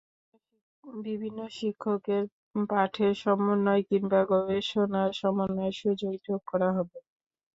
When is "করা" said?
6.47-6.69